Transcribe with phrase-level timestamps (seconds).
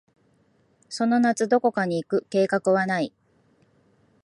[0.89, 3.13] その夏、どこかに行く計画はない。